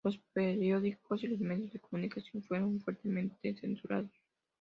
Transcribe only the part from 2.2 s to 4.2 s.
fueron fuertemente censurados.